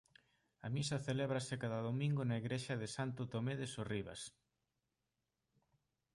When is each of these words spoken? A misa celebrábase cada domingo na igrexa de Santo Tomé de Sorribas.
A 0.65 0.67
misa 0.75 0.97
celebrábase 1.07 1.61
cada 1.63 1.79
domingo 1.89 2.21
na 2.25 2.39
igrexa 2.43 2.73
de 2.81 2.87
Santo 2.95 3.21
Tomé 3.33 3.53
de 3.61 3.67
Sorribas. 3.73 4.21